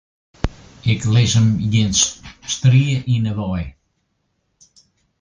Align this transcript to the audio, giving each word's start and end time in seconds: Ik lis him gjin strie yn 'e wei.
Ik 0.93 1.01
lis 1.13 1.33
him 1.37 1.49
gjin 1.71 1.93
strie 2.53 2.97
yn 3.15 3.25
'e 3.29 3.33
wei. 3.49 3.65